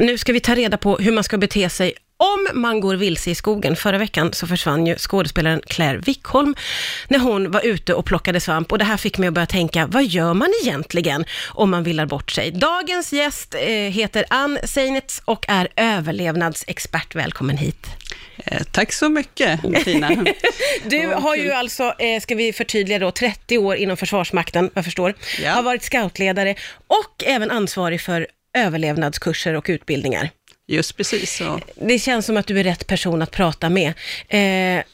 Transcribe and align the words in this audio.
Nu 0.00 0.18
ska 0.18 0.32
vi 0.32 0.40
ta 0.40 0.54
reda 0.54 0.76
på 0.76 0.96
hur 0.96 1.12
man 1.12 1.24
ska 1.24 1.38
bete 1.38 1.68
sig 1.68 1.94
om 2.16 2.48
man 2.60 2.80
går 2.80 2.94
vilse 2.94 3.30
i 3.30 3.34
skogen. 3.34 3.76
Förra 3.76 3.98
veckan 3.98 4.32
så 4.32 4.46
försvann 4.46 4.86
ju 4.86 4.96
skådespelaren 4.96 5.60
Claire 5.66 5.98
Wickholm 5.98 6.54
när 7.08 7.18
hon 7.18 7.50
var 7.50 7.66
ute 7.66 7.94
och 7.94 8.04
plockade 8.04 8.40
svamp 8.40 8.72
och 8.72 8.78
det 8.78 8.84
här 8.84 8.96
fick 8.96 9.18
mig 9.18 9.26
att 9.26 9.34
börja 9.34 9.46
tänka, 9.46 9.86
vad 9.86 10.04
gör 10.04 10.34
man 10.34 10.52
egentligen 10.62 11.24
om 11.44 11.70
man 11.70 11.82
villar 11.82 12.06
bort 12.06 12.30
sig? 12.30 12.50
Dagens 12.50 13.12
gäst 13.12 13.54
eh, 13.54 13.70
heter 13.70 14.24
Ann 14.30 14.58
Seinitz 14.64 15.22
och 15.24 15.44
är 15.48 15.68
överlevnadsexpert. 15.76 17.14
Välkommen 17.14 17.56
hit. 17.56 17.86
Eh, 18.44 18.62
tack 18.72 18.92
så 18.92 19.08
mycket 19.08 19.60
Tina. 19.84 20.10
du 20.84 21.06
har 21.06 21.36
ju 21.36 21.52
alltså, 21.52 21.94
eh, 21.98 22.20
ska 22.20 22.34
vi 22.34 22.52
förtydliga 22.52 22.98
då, 22.98 23.10
30 23.10 23.58
år 23.58 23.76
inom 23.76 23.96
Försvarsmakten, 23.96 24.64
vad 24.64 24.72
jag 24.74 24.84
förstår. 24.84 25.14
Ja. 25.42 25.50
Har 25.50 25.62
varit 25.62 25.82
scoutledare 25.82 26.54
och 26.86 27.24
även 27.24 27.50
ansvarig 27.50 28.00
för 28.00 28.26
överlevnadskurser 28.56 29.54
och 29.54 29.66
utbildningar. 29.68 30.30
Just 30.68 30.96
precis 30.96 31.36
så. 31.36 31.60
Det 31.74 31.98
känns 31.98 32.26
som 32.26 32.36
att 32.36 32.46
du 32.46 32.60
är 32.60 32.64
rätt 32.64 32.86
person 32.86 33.22
att 33.22 33.30
prata 33.30 33.68
med. 33.68 33.88
Eh, 34.28 34.84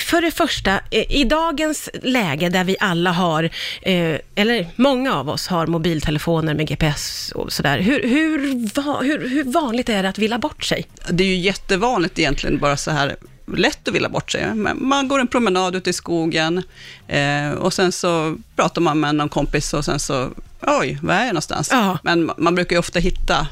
för 0.00 0.22
det 0.22 0.30
första, 0.30 0.80
eh, 0.90 1.12
i 1.16 1.24
dagens 1.24 1.88
läge 2.02 2.48
där 2.48 2.64
vi 2.64 2.76
alla 2.80 3.12
har, 3.12 3.44
eh, 3.82 4.16
eller 4.34 4.66
många 4.76 5.14
av 5.14 5.28
oss 5.28 5.46
har 5.46 5.66
mobiltelefoner 5.66 6.54
med 6.54 6.68
GPS 6.68 7.32
och 7.34 7.52
sådär, 7.52 7.78
hur, 7.78 8.02
hur, 8.02 8.68
va, 8.74 9.00
hur, 9.02 9.28
hur 9.28 9.44
vanligt 9.44 9.88
är 9.88 10.02
det 10.02 10.08
att 10.08 10.18
villa 10.18 10.38
bort 10.38 10.64
sig? 10.64 10.86
Det 11.10 11.24
är 11.24 11.28
ju 11.28 11.36
jättevanligt 11.36 12.18
egentligen, 12.18 12.58
bara 12.58 12.76
så 12.76 12.90
här 12.90 13.16
lätt 13.56 13.88
att 13.88 13.94
vilja 13.94 14.08
bort 14.08 14.30
sig. 14.30 14.54
Man 14.74 15.08
går 15.08 15.18
en 15.18 15.28
promenad 15.28 15.76
ute 15.76 15.90
i 15.90 15.92
skogen 15.92 16.62
eh, 17.08 17.50
och 17.50 17.72
sen 17.72 17.92
så 17.92 18.36
pratar 18.56 18.80
man 18.80 19.00
med 19.00 19.14
någon 19.14 19.28
kompis 19.28 19.74
och 19.74 19.84
sen 19.84 19.98
så, 19.98 20.30
oj, 20.60 20.98
var 21.02 21.14
är 21.14 21.24
jag 21.24 21.26
någonstans? 21.26 21.68
Ja. 21.72 21.98
Men 22.02 22.30
man 22.38 22.54
brukar 22.54 22.76
ju 22.76 22.80
ofta 22.80 22.98
hitta 22.98 23.46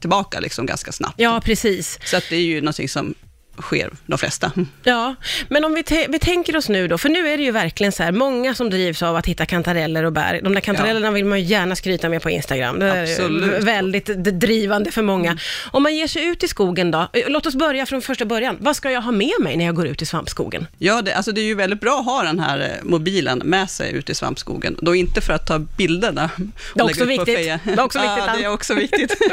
tillbaka 0.00 0.40
liksom 0.40 0.66
ganska 0.66 0.92
snabbt. 0.92 1.14
Ja, 1.16 1.40
precis. 1.44 1.98
Så 2.04 2.16
att 2.16 2.24
det 2.30 2.36
är 2.36 2.40
ju 2.40 2.60
någonting 2.60 2.88
som 2.88 3.14
sker 3.62 3.90
de 4.06 4.18
flesta. 4.18 4.52
Ja, 4.82 5.14
men 5.48 5.64
om 5.64 5.74
vi, 5.74 6.06
vi 6.08 6.18
tänker 6.18 6.56
oss 6.56 6.68
nu 6.68 6.88
då, 6.88 6.98
för 6.98 7.08
nu 7.08 7.28
är 7.28 7.36
det 7.36 7.42
ju 7.42 7.50
verkligen 7.50 7.92
så 7.92 8.02
här, 8.02 8.12
många 8.12 8.54
som 8.54 8.70
drivs 8.70 9.02
av 9.02 9.16
att 9.16 9.26
hitta 9.26 9.46
kantareller 9.46 10.04
och 10.04 10.12
bär. 10.12 10.40
De 10.42 10.54
där 10.54 10.60
kantarellerna 10.60 11.10
vill 11.10 11.24
man 11.24 11.40
ju 11.40 11.44
gärna 11.44 11.76
skryta 11.76 12.08
med 12.08 12.22
på 12.22 12.30
Instagram. 12.30 12.78
Det 12.78 12.86
är 12.86 13.60
väldigt 13.60 14.06
drivande 14.40 14.90
för 14.90 15.02
många. 15.02 15.38
Om 15.70 15.82
man 15.82 15.96
ger 15.96 16.06
sig 16.06 16.26
ut 16.26 16.44
i 16.44 16.48
skogen 16.48 16.90
då, 16.90 17.08
eh, 17.12 17.22
låt 17.28 17.46
oss 17.46 17.54
börja 17.54 17.86
från 17.86 18.02
första 18.02 18.24
början. 18.24 18.56
Vad 18.60 18.76
ska 18.76 18.90
jag 18.90 19.02
ha 19.02 19.12
med 19.12 19.32
mig 19.40 19.56
när 19.56 19.64
jag 19.64 19.74
går 19.74 19.86
ut 19.86 20.02
i 20.02 20.06
svampskogen? 20.06 20.66
Ja, 20.78 21.02
det, 21.02 21.14
alltså 21.14 21.32
det 21.32 21.40
är 21.40 21.44
ju 21.44 21.54
väldigt 21.54 21.80
bra 21.80 21.98
att 21.98 22.04
ha 22.04 22.22
den 22.22 22.40
här 22.40 22.58
eh, 22.58 22.84
mobilen 22.84 23.38
med 23.44 23.70
sig 23.70 23.92
ute 23.92 24.12
i 24.12 24.14
svampskogen. 24.14 24.76
Då 24.82 24.94
inte 24.94 25.20
för 25.20 25.32
att 25.32 25.46
ta 25.46 25.58
bilderna 25.58 26.30
Det 26.74 26.80
är 26.80 26.84
också 26.84 27.04
ut 27.04 27.10
viktigt. 27.10 27.36
Feja. 27.36 27.60
Det 27.64 27.72
är 27.72 27.80
också 27.80 27.98
viktigt, 27.98 28.24
Ja, 28.26 28.36
det 28.38 28.44
är 28.44 28.52
också 28.52 28.74
viktigt. 28.74 29.16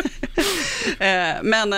Eh, 1.00 1.34
Men 1.44 1.74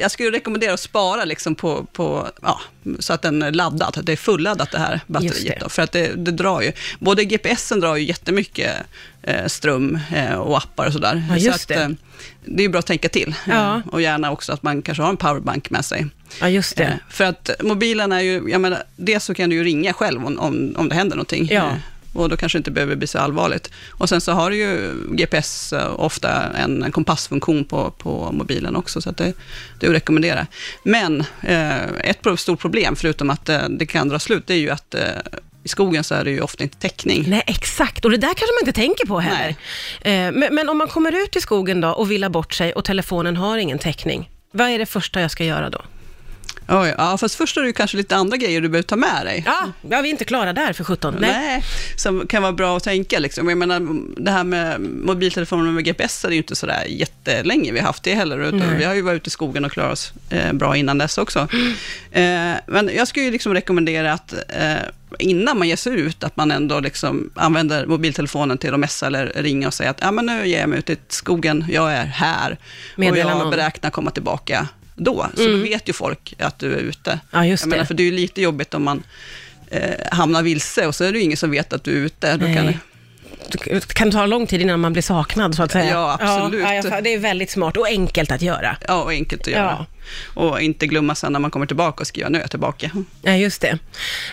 jag 0.00 0.10
skulle 0.10 0.30
rekommendera 0.30 0.72
att 0.74 0.80
spara 0.80 1.24
liksom 1.24 1.54
på, 1.54 1.86
på 1.92 2.28
ja, 2.42 2.60
så 2.98 3.12
att 3.12 3.22
den 3.22 3.42
är 3.42 3.52
laddad, 3.52 3.96
att 3.98 4.06
det 4.06 4.12
är 4.12 4.16
fulladdat 4.16 4.70
det 4.70 4.78
här 4.78 5.00
batteriet. 5.06 5.46
det. 5.46 5.58
Då, 5.60 5.68
för 5.68 5.82
att 5.82 5.92
det, 5.92 6.12
det 6.16 6.30
drar 6.30 6.60
ju, 6.60 6.72
både 6.98 7.24
GPSen 7.24 7.80
drar 7.80 7.96
ju 7.96 8.04
jättemycket 8.04 8.72
eh, 9.22 9.46
ström 9.46 9.98
eh, 10.14 10.34
och 10.34 10.58
appar 10.58 10.86
och 10.86 10.92
sådär. 10.92 11.24
Ja, 11.30 11.40
så 11.40 11.50
att, 11.50 11.68
det. 11.68 11.74
eh, 11.74 11.88
det 12.44 12.64
är 12.64 12.68
bra 12.68 12.78
att 12.78 12.86
tänka 12.86 13.08
till. 13.08 13.34
Ja. 13.46 13.76
Eh, 13.76 13.80
Och 13.86 14.02
gärna 14.02 14.30
också 14.32 14.52
att 14.52 14.62
man 14.62 14.82
kanske 14.82 15.02
har 15.02 15.10
en 15.10 15.16
powerbank 15.16 15.70
med 15.70 15.84
sig. 15.84 16.06
Ja, 16.40 16.48
just 16.48 16.80
Eh, 16.80 16.86
det. 16.86 16.98
För 17.10 17.24
att 17.24 17.50
mobilen 17.62 18.12
är 18.12 18.20
ju, 18.20 18.48
jag 18.50 18.60
menar, 18.60 18.82
dels 18.96 19.24
så 19.24 19.34
kan 19.34 19.50
du 19.50 19.56
ju 19.56 19.64
ringa 19.64 19.92
själv 19.92 20.26
om, 20.26 20.38
om, 20.38 20.74
om 20.76 20.88
det 20.88 20.94
händer 20.94 21.16
någonting. 21.16 21.48
Ja. 21.50 21.70
Och 22.16 22.28
då 22.28 22.36
kanske 22.36 22.58
det 22.58 22.60
inte 22.60 22.70
behöver 22.70 22.96
bli 22.96 23.06
så 23.06 23.18
allvarligt. 23.18 23.70
Och 23.90 24.08
sen 24.08 24.20
så 24.20 24.32
har 24.32 24.50
ju 24.50 24.94
GPS, 25.10 25.72
eh, 25.72 26.00
ofta 26.00 26.52
en, 26.56 26.82
en 26.82 26.92
kompassfunktion 26.92 27.64
på, 27.64 27.90
på 27.90 28.32
mobilen 28.32 28.76
också, 28.76 29.00
så 29.00 29.10
det, 29.10 29.32
det 29.80 29.86
är 29.86 29.90
att 29.90 29.96
rekommendera. 29.96 30.46
Men 30.82 31.24
eh, 31.42 31.84
ett 31.84 32.18
stort 32.36 32.60
problem, 32.60 32.96
förutom 32.96 33.30
att 33.30 33.48
eh, 33.48 33.68
det 33.68 33.86
kan 33.86 34.08
dra 34.08 34.18
slut, 34.18 34.46
det 34.46 34.54
är 34.54 34.58
ju 34.58 34.70
att 34.70 34.94
eh, 34.94 35.02
i 35.66 35.68
skogen 35.68 36.04
så 36.04 36.14
är 36.14 36.24
det 36.24 36.30
ju 36.30 36.40
ofta 36.40 36.62
inte 36.62 36.78
täckning. 36.78 37.24
Nej, 37.28 37.42
exakt. 37.46 38.04
Och 38.04 38.10
det 38.10 38.16
där 38.16 38.28
kanske 38.28 38.54
man 38.60 38.68
inte 38.68 38.80
tänker 38.80 39.06
på 39.06 39.20
heller. 39.20 39.48
Eh, 40.00 40.32
men, 40.32 40.54
men 40.54 40.68
om 40.68 40.78
man 40.78 40.88
kommer 40.88 41.22
ut 41.22 41.36
i 41.36 41.40
skogen 41.40 41.80
då 41.80 41.88
och 41.88 42.10
villar 42.10 42.28
bort 42.28 42.54
sig 42.54 42.72
och 42.72 42.84
telefonen 42.84 43.36
har 43.36 43.58
ingen 43.58 43.78
täckning, 43.78 44.30
vad 44.50 44.68
är 44.68 44.78
det 44.78 44.86
första 44.86 45.20
jag 45.20 45.30
ska 45.30 45.44
göra 45.44 45.70
då? 45.70 45.82
Oj, 46.68 46.94
ja, 46.98 47.18
fast 47.18 47.34
först 47.34 47.56
är 47.56 47.62
det 47.62 47.72
kanske 47.72 47.96
lite 47.96 48.16
andra 48.16 48.36
grejer 48.36 48.60
du 48.60 48.68
behöver 48.68 48.88
ta 48.88 48.96
med 48.96 49.26
dig. 49.26 49.42
Ja, 49.46 49.72
ja 49.90 50.00
vi 50.00 50.08
är 50.08 50.10
inte 50.10 50.24
klara 50.24 50.52
där 50.52 50.72
för 50.72 50.84
17. 50.84 51.16
Nej. 51.20 51.30
Nej. 51.30 51.64
som 51.96 52.26
kan 52.26 52.42
vara 52.42 52.52
bra 52.52 52.76
att 52.76 52.84
tänka. 52.84 53.18
Liksom. 53.18 53.48
Jag 53.48 53.58
menar, 53.58 53.80
det 54.22 54.30
här 54.30 54.44
med 54.44 54.80
mobiltelefoner 54.80 55.70
med 55.70 55.84
GPS 55.84 56.24
är 56.24 56.30
ju 56.30 56.36
inte 56.36 56.56
sådär 56.56 56.84
jättelänge 56.88 57.72
vi 57.72 57.78
har 57.78 57.86
haft 57.86 58.02
det 58.02 58.14
heller. 58.14 58.38
Utan 58.38 58.78
vi 58.78 58.84
har 58.84 58.94
ju 58.94 59.02
varit 59.02 59.16
ute 59.16 59.28
i 59.28 59.30
skogen 59.30 59.64
och 59.64 59.72
klarat 59.72 59.92
oss 59.92 60.12
eh, 60.30 60.52
bra 60.52 60.76
innan 60.76 60.98
dess 60.98 61.18
också. 61.18 61.48
Eh, 62.10 62.52
men 62.66 62.90
jag 62.96 63.08
skulle 63.08 63.24
ju 63.24 63.30
liksom 63.30 63.54
rekommendera 63.54 64.12
att 64.12 64.32
eh, 64.32 64.74
innan 65.18 65.58
man 65.58 65.68
ger 65.68 65.76
sig 65.76 65.92
ut, 65.92 66.24
att 66.24 66.36
man 66.36 66.50
ändå 66.50 66.80
liksom 66.80 67.30
använder 67.34 67.86
mobiltelefonen 67.86 68.58
till 68.58 68.74
att 68.74 68.80
messa 68.80 69.06
eller 69.06 69.32
ringa 69.36 69.66
och 69.66 69.74
säga 69.74 69.90
att 69.90 69.98
ja, 70.00 70.10
men 70.10 70.26
nu 70.26 70.46
ger 70.46 70.60
jag 70.60 70.68
mig 70.68 70.78
ut 70.78 70.90
i 70.90 70.96
skogen, 71.08 71.64
jag 71.68 71.92
är 71.92 72.04
här 72.04 72.58
Meddela 72.96 73.24
och 73.24 73.30
jag 73.30 73.38
någon. 73.38 73.50
beräknar 73.50 73.90
komma 73.90 74.10
tillbaka 74.10 74.68
då. 74.96 75.26
Så 75.36 75.46
då 75.46 75.56
vet 75.56 75.88
ju 75.88 75.92
folk 75.92 76.34
att 76.38 76.58
du 76.58 76.74
är 76.74 76.78
ute. 76.78 77.20
Ja, 77.30 77.46
just 77.46 77.62
jag 77.62 77.70
menar, 77.70 77.82
det. 77.82 77.86
för 77.86 77.94
det 77.94 78.02
är 78.02 78.04
ju 78.04 78.12
lite 78.12 78.42
jobbigt 78.42 78.74
om 78.74 78.82
man 78.82 79.02
eh, 79.70 79.94
hamnar 80.12 80.42
vilse 80.42 80.86
och 80.86 80.94
så 80.94 81.04
är 81.04 81.12
det 81.12 81.18
ju 81.18 81.24
ingen 81.24 81.36
som 81.36 81.50
vet 81.50 81.72
att 81.72 81.84
du 81.84 81.92
är 81.92 82.06
ute. 82.06 82.36
Då 82.36 82.46
kan, 82.46 82.64
Nej. 82.64 82.64
Det 82.64 82.78
kan 83.86 84.10
ta 84.10 84.26
lång 84.26 84.46
tid 84.46 84.60
innan 84.60 84.80
man 84.80 84.92
blir 84.92 85.02
saknad, 85.02 85.54
så 85.54 85.62
att 85.62 85.72
säga. 85.72 85.90
Ja, 85.90 86.18
absolut. 86.20 86.60
Ja, 86.62 86.74
ja, 86.74 87.00
det 87.00 87.14
är 87.14 87.18
väldigt 87.18 87.50
smart 87.50 87.76
och 87.76 87.86
enkelt 87.86 88.32
att 88.32 88.42
göra. 88.42 88.76
ja, 88.88 89.02
och 89.02 89.10
enkelt 89.10 89.40
att 89.42 89.52
göra. 89.52 89.86
Och 90.34 90.60
inte 90.60 90.86
glömma 90.86 91.14
sen 91.14 91.32
när 91.32 91.40
man 91.40 91.50
kommer 91.50 91.66
tillbaka 91.66 92.00
och 92.00 92.06
skriva 92.06 92.28
nu 92.28 92.38
är 92.38 92.42
jag 92.42 92.50
tillbaka. 92.50 92.90
Ja, 93.22 93.32
just 93.32 93.60
det. 93.60 93.78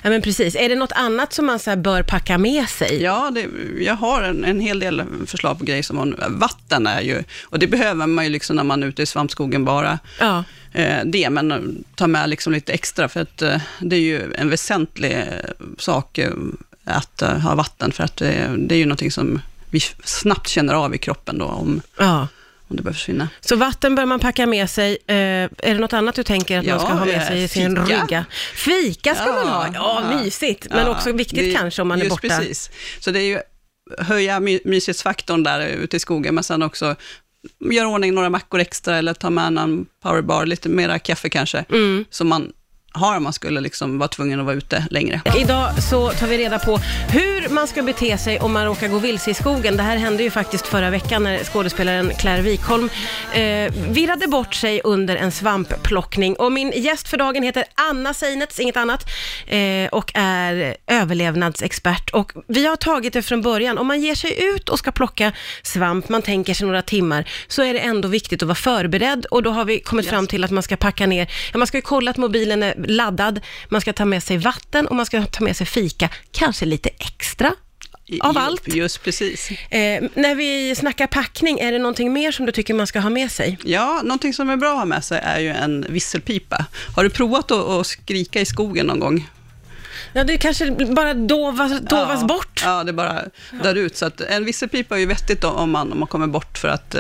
Ja, 0.02 0.10
men 0.10 0.22
precis. 0.22 0.56
Är 0.56 0.70
det 0.70 0.76
något 0.76 0.92
annat 0.92 1.34
som 1.34 1.46
man 1.46 1.60
så 1.60 1.76
bör 1.76 2.04
packa 2.04 2.38
med 2.38 2.70
sig? 2.70 3.04
Ja, 3.04 3.32
det, 3.36 3.46
jag 3.84 3.96
har 3.96 4.22
en, 4.22 4.46
en 4.46 4.60
hel 4.60 4.80
del 4.80 5.04
förslag 5.28 5.60
på 5.60 5.66
grejer 5.66 5.84
som 5.84 5.96
man, 5.96 6.16
vatten 6.30 6.88
är 6.88 7.02
ju, 7.02 7.24
och 7.44 7.60
det 7.60 7.68
behöver 7.68 8.08
man 8.08 8.24
ju 8.26 8.30
liksom 8.30 8.56
när 8.56 8.64
man 8.64 8.84
är 8.84 8.88
ute 8.88 9.02
i 9.02 9.06
svampskogen 9.06 9.66
bara. 9.66 10.00
Ja. 10.20 10.44
eh, 10.74 11.00
det, 11.06 11.30
men 11.30 11.84
ta 11.96 12.08
med 12.08 12.30
liksom 12.30 12.54
lite 12.54 12.74
extra, 12.74 13.10
för 13.10 13.22
att 13.22 13.42
eh, 13.42 13.62
det 13.80 13.96
är 13.96 14.00
ju 14.02 14.34
en 14.34 14.50
väsentlig 14.50 15.12
eh, 15.12 15.28
sak 15.78 16.20
att 16.84 17.22
eh, 17.22 17.38
ha 17.38 17.56
vatten, 17.56 17.92
för 17.92 18.04
att 18.04 18.18
det, 18.18 18.56
det 18.58 18.76
är 18.76 18.80
ju 18.80 18.86
någonting 18.86 19.12
som 19.12 19.42
vi 19.70 19.80
snabbt 20.04 20.48
känner 20.48 20.74
av 20.74 20.96
i 20.96 20.98
kroppen 20.98 21.38
då, 21.38 21.46
om, 21.46 21.82
ja. 22.00 22.28
om 22.68 22.76
det 22.76 22.84
behöver 22.84 22.94
försvinna. 22.98 23.30
Så 23.42 23.56
vatten 23.56 23.96
bör 23.96 24.06
man 24.06 24.20
packa 24.20 24.46
med 24.46 24.70
sig. 24.70 24.98
Eh, 25.08 25.16
är 25.16 25.50
det 25.58 25.74
något 25.74 25.94
annat 25.94 26.16
du 26.16 26.24
tänker 26.24 26.60
att 26.60 26.66
man 26.66 26.74
Ja, 26.74 26.80
ska 26.80 26.94
ha 26.94 27.06
med 27.06 27.16
eh, 27.22 27.28
sig 27.28 27.44
i 27.44 27.48
sin 27.48 27.86
fika. 27.86 28.02
rygga? 28.04 28.26
Fika 28.56 29.16
ska 29.16 29.26
Ja, 29.28 29.34
man 29.34 29.48
ha. 29.48 29.68
Ja, 29.74 30.04
ja. 30.12 30.24
mysigt. 30.24 30.68
Men 30.70 30.88
också 30.88 31.12
viktigt 31.12 31.40
det- 31.40 31.54
kanske 31.60 31.82
om 31.82 31.88
man 31.88 32.02
är 32.02 32.10
borta. 32.10 32.28
Precis. 32.28 32.70
Så 33.00 33.12
det 33.12 33.20
är 33.20 33.26
ju 33.28 33.40
höja 33.98 34.40
my- 34.40 34.60
myshetsfaktorn 34.66 35.44
där 35.44 35.68
ute 35.68 35.98
i 35.98 36.00
skogen, 36.00 36.36
men 36.36 36.44
sen 36.44 36.64
också 36.64 36.96
göra 37.72 37.88
ordning 37.88 38.14
några 38.14 38.30
mackor 38.30 38.60
extra 38.60 38.98
eller 38.98 39.14
ta 39.14 39.30
med 39.30 39.58
en 39.58 39.86
powerbar, 40.04 40.46
lite 40.46 40.70
mera 40.70 41.00
kaffe 41.00 41.30
kanske, 41.30 41.66
Mm. 41.70 42.06
som 42.10 42.28
man 42.28 42.52
har 42.94 43.18
om 43.18 43.24
man 43.24 43.34
skulle 43.34 43.62
liksom 43.62 43.98
vara 43.98 44.08
tvungen 44.08 44.40
att 44.40 44.46
vara 44.46 44.56
ute 44.56 44.88
längre. 44.90 45.22
Idag 45.38 45.84
så 45.84 46.10
tar 46.10 46.28
vi 46.28 46.38
reda 46.38 46.60
på 46.60 46.78
hur 47.10 47.50
man 47.50 47.68
ska 47.68 47.84
bete 47.84 48.18
sig 48.18 48.40
om 48.40 48.54
man 48.54 48.66
råkar 48.66 48.88
gå 48.88 49.00
vilse 49.00 49.32
i 49.32 49.34
skogen. 49.34 49.78
Det 49.78 49.84
här 49.84 49.98
hände 49.98 50.24
ju 50.24 50.32
faktiskt 50.32 50.68
förra 50.68 50.90
veckan 50.90 51.24
när 51.24 51.44
skådespelaren 51.44 52.12
Claire 52.20 52.42
Wikholm 52.42 52.90
eh, 53.34 53.74
virrade 53.90 54.28
bort 54.28 54.56
sig 54.56 54.82
under 54.84 55.16
en 55.16 55.32
svampplockning. 55.32 56.36
Och 56.36 56.52
min 56.52 56.72
gäst 56.76 57.08
för 57.08 57.18
dagen 57.18 57.44
heter 57.44 57.64
Anna 57.90 58.14
Seinetz, 58.14 58.60
inget 58.60 58.78
annat, 58.78 59.06
eh, 59.48 59.88
och 59.92 60.12
är 60.16 60.76
överlevnadsexpert. 60.88 62.10
Och 62.10 62.32
vi 62.48 62.66
har 62.66 62.76
tagit 62.76 63.14
det 63.14 63.22
från 63.22 63.42
början. 63.42 63.78
Om 63.78 63.88
man 63.88 64.02
ger 64.02 64.16
sig 64.16 64.44
ut 64.44 64.70
och 64.70 64.80
ska 64.80 64.92
plocka 64.92 65.32
svamp, 65.64 66.10
man 66.10 66.22
tänker 66.22 66.54
sig 66.54 66.68
några 66.68 66.82
timmar, 66.82 67.30
så 67.48 67.64
är 67.64 67.74
det 67.74 67.80
ändå 67.80 68.08
viktigt 68.08 68.42
att 68.42 68.48
vara 68.48 68.56
förberedd. 68.56 69.26
Och 69.26 69.44
då 69.44 69.52
har 69.52 69.66
vi 69.66 69.80
kommit 69.80 70.10
fram 70.10 70.28
till 70.28 70.44
att 70.44 70.52
man 70.52 70.64
ska 70.64 70.78
packa 70.78 71.08
ner, 71.08 71.32
ja, 71.52 71.58
man 71.58 71.68
ska 71.68 71.78
ju 71.78 71.82
kolla 71.82 72.12
att 72.12 72.18
mobilen 72.18 72.64
är 72.64 72.83
laddad, 72.88 73.40
man 73.70 73.82
ska 73.82 73.94
ta 73.94 74.06
med 74.06 74.24
sig 74.24 74.38
vatten 74.38 74.88
och 74.88 74.96
man 74.96 75.06
ska 75.06 75.26
ta 75.26 75.44
med 75.44 75.58
sig 75.58 75.68
fika, 75.68 76.10
kanske 76.32 76.66
lite 76.66 76.90
extra 76.90 77.54
av 78.22 78.38
allt. 78.38 78.76
Just 78.76 79.04
precis. 79.04 79.52
Eh, 79.52 80.04
när 80.14 80.36
vi 80.36 80.76
snackar 80.76 81.08
packning, 81.08 81.60
är 81.60 81.72
det 81.72 81.80
någonting 81.80 82.14
mer 82.14 82.32
som 82.32 82.46
du 82.46 82.52
tycker 82.52 82.74
man 82.74 82.88
ska 82.88 83.00
ha 83.00 83.10
med 83.10 83.32
sig? 83.32 83.58
Ja, 83.64 84.02
någonting 84.04 84.34
som 84.34 84.50
är 84.50 84.58
bra 84.58 84.72
att 84.72 84.78
ha 84.78 84.86
med 84.86 85.04
sig 85.04 85.20
är 85.24 85.40
ju 85.40 85.50
en 85.50 85.86
visselpipa. 85.90 86.66
Har 86.96 87.04
du 87.04 87.10
provat 87.10 87.52
att, 87.52 87.70
att 87.70 87.88
skrika 87.88 88.42
i 88.42 88.46
skogen 88.46 88.86
någon 88.86 89.00
gång? 89.00 89.30
Ja, 90.14 90.24
det 90.24 90.38
kanske 90.38 90.72
bara 90.72 91.14
dovas, 91.14 91.82
dovas 91.82 92.22
ja, 92.22 92.28
bort. 92.28 92.62
Ja, 92.64 92.84
det 92.84 92.94
bara 92.94 93.22
dör 93.64 93.76
ut. 93.76 93.98
Så 93.98 94.06
att 94.06 94.22
en 94.22 94.46
visselpipa 94.46 94.96
är 94.96 95.00
ju 95.00 95.06
vettigt 95.06 95.44
om 95.44 95.72
man, 95.72 95.92
om 95.92 96.00
man 96.00 96.08
kommer 96.08 96.28
bort 96.28 96.58
för 96.58 96.68
att 96.68 96.96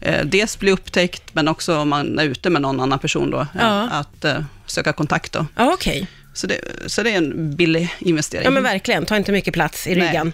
eh, 0.00 0.24
dels 0.24 0.58
bli 0.58 0.70
upptäckt, 0.70 1.34
men 1.34 1.48
också 1.48 1.76
om 1.78 1.88
man 1.88 2.18
är 2.18 2.24
ute 2.24 2.50
med 2.50 2.62
någon 2.62 2.80
annan 2.80 2.98
person 2.98 3.30
då, 3.30 3.46
Ja. 3.58 3.84
eh, 3.84 3.94
att 3.98 4.24
eh, 4.24 4.40
söka 4.66 4.92
kontakt 4.92 5.32
då. 5.32 5.46
Ja, 5.56 5.72
okej. 5.74 6.06
Så 6.34 6.46
det, 6.46 6.60
så 6.86 7.02
det 7.02 7.10
är 7.10 7.16
en 7.16 7.56
billig 7.56 7.94
investering. 7.98 8.44
Ja, 8.44 8.50
men 8.50 8.62
verkligen. 8.62 9.06
Ta 9.06 9.16
inte 9.16 9.32
mycket 9.32 9.54
plats 9.54 9.86
i 9.86 9.94
Nej. 9.94 10.08
ryggan. 10.08 10.32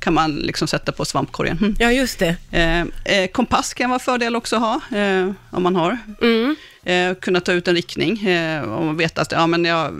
kan 0.00 0.14
man 0.14 0.36
liksom 0.36 0.68
sätta 0.68 0.92
på 0.92 1.04
svampkorgen. 1.04 1.58
Mm. 1.58 1.76
Ja, 1.78 1.92
just 1.92 2.18
det. 2.18 2.36
Eh, 2.50 2.80
eh, 3.14 3.26
kompass 3.32 3.74
kan 3.74 3.90
vara 3.90 3.98
fördel 4.00 4.36
också 4.36 4.56
att 4.56 4.62
ha, 4.62 4.98
eh, 4.98 5.30
om 5.50 5.62
man 5.62 5.76
har. 5.76 5.98
Mm. 6.22 6.56
Eh, 6.84 7.14
kunna 7.20 7.40
ta 7.40 7.52
ut 7.52 7.68
en 7.68 7.74
riktning, 7.74 8.28
eh, 8.28 8.62
om 8.62 8.86
man 8.86 8.96
vet 8.96 9.18
att 9.18 9.32
ja, 9.32 9.46
men 9.46 9.64
jag 9.64 9.94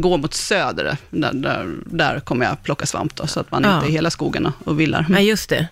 går 0.00 0.18
mot 0.18 0.34
söder, 0.34 0.96
där, 1.10 1.32
där, 1.32 1.74
där 1.86 2.20
kommer 2.20 2.46
jag 2.46 2.62
plocka 2.62 2.86
svamp, 2.86 3.16
då, 3.16 3.26
så 3.26 3.40
att 3.40 3.50
man 3.50 3.62
Ja. 3.64 3.74
inte 3.74 3.86
är 3.86 3.88
i 3.88 3.92
hela 3.92 4.10
skogen 4.10 4.52
och, 4.64 4.80
villar. 4.80 5.06
Ja, 5.08 5.20
just 5.20 5.48
det. 5.48 5.68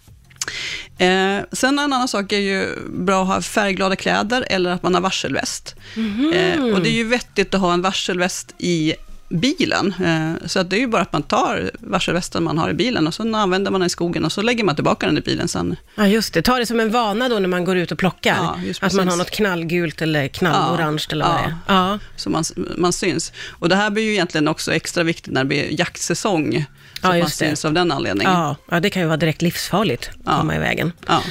Eh, 0.99 1.45
sen 1.53 1.79
en 1.79 1.79
annan 1.79 2.09
sak 2.09 2.33
är 2.33 2.39
ju 2.39 2.67
bra 2.91 3.23
att 3.23 3.29
ha 3.29 3.43
färgglada 3.43 3.97
kläder 3.97 4.45
eller 4.51 4.71
att 4.71 4.83
man 4.83 4.95
har 4.95 5.01
varselväst. 5.01 5.75
Mhm. 5.97 6.33
Eh, 6.33 6.75
och 6.75 6.81
det 6.83 6.89
är 6.89 6.95
ju 6.95 7.05
vettigt 7.05 7.55
att 7.55 7.61
ha 7.61 7.73
en 7.73 7.83
varselväst 7.83 8.55
i 8.59 8.95
bilen. 9.33 9.95
Eh, 10.05 10.47
så 10.49 10.59
att 10.61 10.71
det 10.71 10.77
är 10.77 10.81
ju 10.81 10.87
bara 10.87 11.03
att 11.03 11.13
man 11.13 11.23
tar 11.23 11.71
varselvästen 11.81 12.43
man 12.43 12.59
har 12.59 12.71
i 12.71 12.75
bilen 12.75 13.07
och 13.07 13.15
så 13.15 13.37
använder 13.37 13.71
man 13.71 13.81
den 13.81 13.87
i 13.87 13.91
skogen 13.91 14.25
och 14.25 14.33
så 14.33 14.43
lägger 14.43 14.65
man 14.65 14.75
tillbaka 14.75 15.07
den 15.07 15.19
i 15.19 15.21
bilen 15.21 15.49
sen. 15.49 15.77
Ja, 15.95 16.07
just 16.07 16.35
det. 16.35 16.43
Ta 16.43 16.59
det 16.59 16.67
som 16.67 16.81
en 16.81 16.91
vana 16.91 17.29
då 17.29 17.39
när 17.39 17.49
man 17.49 17.65
går 17.65 17.77
ut 17.77 17.93
och 17.93 17.99
plockar. 17.99 18.37
Ja, 18.37 18.59
just 18.65 18.83
att 18.83 18.93
man 18.93 19.09
har 19.09 19.17
något 19.17 19.31
knallgult 19.31 20.03
eller 20.03 20.29
knallorange 20.29 21.07
eller 21.11 21.25
vad 21.25 21.35
Ja. 21.35 21.41
det 21.67 21.73
är. 21.73 21.77
Ja. 21.77 21.99
Så 22.17 22.31
man, 22.31 22.45
man 22.77 22.93
syns. 22.93 23.33
Och 23.51 23.69
det 23.69 23.77
här 23.77 23.91
blir 23.91 24.03
ju 24.05 24.13
egentligen 24.13 24.49
också 24.49 24.75
extra 24.75 25.03
viktigt 25.03 25.33
när 25.33 25.41
det 25.45 25.49
blir 25.49 25.81
jaktsäsong. 25.81 26.53
Så 26.53 26.59
Ja, 27.03 27.09
att 27.09 27.13
man 27.13 27.19
just 27.19 27.39
det. 27.39 27.47
syns 27.47 27.65
av 27.65 27.73
den 27.73 27.93
anledningen. 27.93 28.33
Ja. 28.33 28.57
ja, 28.71 28.81
det 28.81 28.91
kan 28.91 29.03
ju 29.03 29.09
vara 29.09 29.17
direkt 29.17 29.43
livsfarligt 29.43 30.09
att 30.09 30.17
Ja. 30.25 30.39
komma 30.41 30.57
i 30.57 30.59
vägen. 30.59 30.93
Ja. 31.07 31.23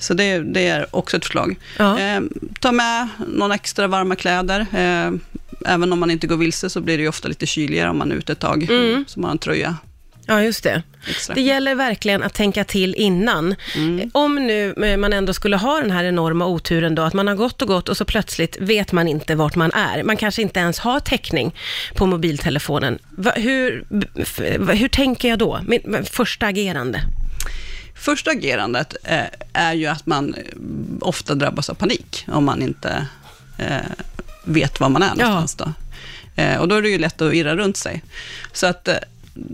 Så 0.00 0.14
det, 0.14 0.38
det 0.38 0.68
är 0.68 0.96
också 0.96 1.16
ett 1.16 1.24
förslag. 1.24 1.56
Ja. 1.78 1.98
Eh, 1.98 2.20
ta 2.60 2.72
med 2.72 3.08
någon 3.28 3.52
extra 3.52 3.86
varma 3.86 4.16
kläder. 4.16 4.60
Eh, 4.60 5.12
även 5.66 5.92
om 5.92 6.00
man 6.00 6.10
inte 6.10 6.26
går 6.26 6.36
vilse 6.36 6.70
så 6.70 6.80
blir 6.80 6.96
det 6.96 7.02
ju 7.02 7.08
ofta 7.08 7.28
lite 7.28 7.46
kyligare 7.46 7.90
om 7.90 7.98
man 7.98 8.12
är 8.12 8.16
ute 8.16 8.32
ett 8.32 8.40
tag. 8.40 8.62
Mm. 8.62 9.04
Så 9.08 9.20
man 9.20 9.28
har 9.28 9.32
en 9.32 9.38
tröja 9.38 9.76
Ja, 10.30 10.42
just 10.42 10.62
det. 10.62 10.82
extra. 11.10 11.34
Det 11.34 11.40
gäller 11.40 11.74
verkligen 11.74 12.22
att 12.22 12.34
tänka 12.34 12.64
till 12.64 12.94
innan. 12.94 13.54
Mm. 13.74 14.10
Om 14.14 14.34
nu 14.34 14.74
eh, 14.84 14.96
man 14.96 15.12
ändå 15.12 15.32
skulle 15.32 15.56
ha 15.56 15.80
den 15.80 15.90
här 15.90 16.04
enorma 16.04 16.46
oturen 16.46 16.94
då, 16.94 17.02
att 17.02 17.14
man 17.14 17.28
har 17.28 17.34
gått 17.34 17.62
och 17.62 17.68
gått 17.68 17.88
och 17.88 17.96
så 17.96 18.04
plötsligt 18.04 18.56
vet 18.60 18.92
man 18.92 19.08
inte 19.08 19.34
vart 19.34 19.54
man 19.56 19.72
är. 19.72 20.02
Man 20.02 20.16
kanske 20.16 20.42
inte 20.42 20.60
ens 20.60 20.78
har 20.78 21.00
täckning 21.00 21.54
på 21.94 22.06
mobiltelefonen. 22.06 22.98
Hur, 23.34 23.84
hur 24.72 24.88
tänker 24.88 25.28
jag 25.28 25.38
då? 25.38 25.60
Min, 25.66 26.04
första 26.04 26.46
agerande. 26.46 27.00
Första 27.94 28.30
agerandet 28.30 28.96
eh, 29.04 29.20
är 29.52 29.72
ju 29.72 29.86
att 29.86 30.06
man 30.06 30.34
eh, 30.34 30.42
ofta 31.00 31.34
drabbas 31.34 31.70
av 31.70 31.74
panik 31.74 32.24
om 32.28 32.44
man 32.44 32.62
inte 32.62 33.06
vet 34.48 34.80
var 34.80 34.88
man 34.88 35.02
är 35.02 35.14
någonstans. 35.14 35.54
Då. 35.54 35.72
Eh, 36.42 36.56
och 36.56 36.68
då 36.68 36.74
är 36.74 36.82
det 36.82 36.88
ju 36.88 36.98
lätt 36.98 37.20
att 37.22 37.34
irra 37.34 37.56
runt 37.56 37.76
sig. 37.76 38.02
Så 38.52 38.66
att 38.66 38.88
eh, 38.88 38.94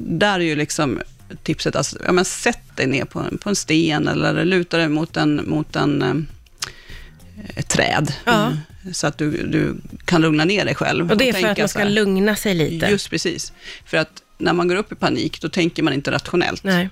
där 0.07 0.41
är 0.41 0.45
ju 0.45 0.57
liksom 0.57 1.01
tipset, 1.43 1.77
alltså, 1.77 1.99
ja, 2.07 2.13
men 2.13 2.25
sätt 2.25 2.77
dig 2.77 2.87
ner 2.87 3.05
på 3.05 3.21
en, 3.21 3.39
på 3.39 3.49
en 3.49 3.57
sten 3.57 4.09
eller 4.09 4.45
luta 4.45 4.79
dig 4.79 4.89
mot 4.89 5.17
en, 5.17 5.43
mot 5.47 5.77
en 5.77 6.03
eh, 6.03 6.15
ett 7.55 7.69
träd. 7.69 8.13
Ja. 8.25 8.47
Mm. 8.47 8.59
Så 8.93 9.07
att 9.07 9.19
du, 9.19 9.31
du 9.47 9.77
kan 10.05 10.21
lugna 10.21 10.45
ner 10.45 10.65
dig 10.65 10.75
själv. 10.75 11.11
Och 11.11 11.17
det 11.17 11.29
är 11.29 11.33
för 11.33 11.41
tänka 11.41 11.53
att 11.53 11.59
man 11.59 11.69
ska 11.69 11.79
här, 11.79 11.91
lugna 11.91 12.37
sig 12.37 12.55
lite. 12.55 12.87
Just 12.87 13.11
precis. 13.11 13.53
För 13.85 13.97
att 13.97 14.23
när 14.39 14.53
man 14.53 14.69
går 14.69 14.77
upp 14.77 14.93
i 14.93 14.95
panik, 14.95 15.41
då 15.41 15.49
tänker 15.49 15.83
man 15.83 15.93
inte 15.93 16.11
rationellt. 16.11 16.65
Nej. 16.65 16.89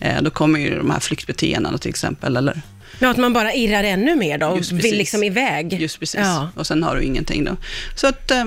Eh, 0.00 0.22
då 0.22 0.30
kommer 0.30 0.60
ju 0.60 0.78
de 0.78 0.90
här 0.90 1.00
flyktbeteendena 1.00 1.78
till 1.78 1.90
exempel, 1.90 2.36
eller 2.36 2.62
Ja, 2.98 3.10
att 3.10 3.16
man 3.16 3.32
bara 3.32 3.52
irrar 3.54 3.84
ännu 3.84 4.16
mer 4.16 4.38
då 4.38 4.46
och 4.46 4.56
Just 4.56 4.72
vill 4.72 4.80
precis. 4.80 4.98
liksom 4.98 5.22
iväg. 5.24 5.80
Just 5.80 6.00
precis. 6.00 6.20
Ja. 6.20 6.48
Och 6.54 6.66
sen 6.66 6.82
har 6.82 6.96
du 6.96 7.02
ingenting 7.02 7.44
då. 7.44 7.56
Så 7.94 8.06
att, 8.06 8.30
eh, 8.30 8.44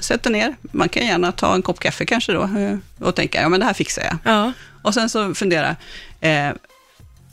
sätt 0.00 0.22
dig 0.22 0.32
ner. 0.32 0.56
Man 0.72 0.88
kan 0.88 1.06
gärna 1.06 1.32
ta 1.32 1.54
en 1.54 1.62
kopp 1.62 1.80
kaffe 1.80 2.04
kanske 2.06 2.32
då 2.32 2.42
eh, 2.42 3.06
och 3.06 3.14
tänka, 3.14 3.40
ja 3.40 3.48
men 3.48 3.60
det 3.60 3.66
här 3.66 3.74
fixar 3.74 4.02
jag. 4.02 4.18
Ja, 4.34 4.52
Och 4.82 4.94
sen 4.94 5.10
så 5.10 5.34
fundera, 5.34 5.76
eh, 6.20 6.50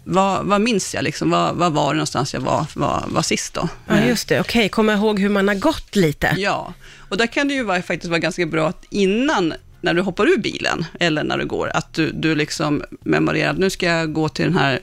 vad, 0.03 0.45
vad 0.45 0.61
minns 0.61 0.93
jag 0.95 1.03
liksom? 1.03 1.29
Vad, 1.29 1.55
vad 1.55 1.73
var 1.73 1.87
det 1.93 1.97
någonstans 1.97 2.33
jag 2.33 2.41
var, 2.41 2.65
var, 2.73 3.03
var 3.07 3.21
sist 3.21 3.53
då? 3.53 3.69
ja 3.87 3.97
Eh, 3.97 4.07
just 4.07 4.27
det. 4.27 4.39
Okej, 4.39 4.69
komma 4.69 4.93
ihåg 4.93 5.19
hur 5.19 5.29
man 5.29 5.47
har 5.47 5.55
gått 5.55 5.95
lite. 5.95 6.35
Ja, 6.37 6.73
och 7.09 7.17
där 7.17 7.27
kan 7.27 7.47
det 7.47 7.53
ju 7.53 7.63
vara, 7.63 7.81
faktiskt 7.81 8.09
vara 8.09 8.19
ganska 8.19 8.45
bra 8.45 8.67
att 8.67 8.85
innan, 8.89 9.53
när 9.81 9.93
du 9.93 10.01
hoppar 10.01 10.25
ur 10.27 10.37
bilen, 10.37 10.85
eller 10.99 11.23
när 11.23 11.37
du 11.37 11.45
går, 11.45 11.71
att 11.73 11.93
du, 11.93 12.11
du 12.11 12.35
liksom 12.35 12.83
memorerar, 13.03 13.53
nu 13.53 13.69
ska 13.69 13.85
jag 13.85 14.13
gå 14.13 14.29
till 14.29 14.45
den 14.45 14.57
här 14.57 14.79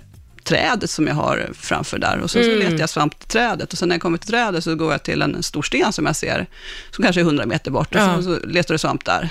trädet 0.49 0.91
som 0.91 1.07
jag 1.07 1.15
har 1.15 1.51
framför 1.55 1.99
där, 1.99 2.19
och 2.19 2.31
så, 2.31 2.43
så 2.43 2.51
Mm. 2.51 2.59
letar 2.59 2.79
jag 2.81 2.91
svamp 2.91 3.19
till 3.19 3.29
trädet, 3.29 3.73
och 3.73 3.79
sen 3.79 3.89
när 3.89 3.95
jag 3.97 4.03
kommer 4.03 4.19
till 4.19 4.31
trädet 4.31 4.65
så 4.65 4.75
går 4.75 4.93
jag 4.93 5.03
till 5.03 5.23
en 5.23 5.43
stor 5.43 5.63
sten 5.63 5.93
som 5.93 6.07
jag 6.07 6.17
ser, 6.17 6.47
som 6.91 7.05
kanske 7.05 7.21
är 7.21 7.25
100 7.25 7.47
meter 7.47 7.71
bort, 7.71 7.95
och 7.95 8.01
Ja. 8.01 8.17
så, 8.17 8.23
så 8.23 8.47
letar 8.47 8.75
du 8.75 8.79
svamp 8.79 9.05
där. 9.05 9.29